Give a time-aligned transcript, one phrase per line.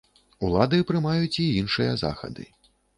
[0.47, 2.53] Улады прымаюць і іншыя захады.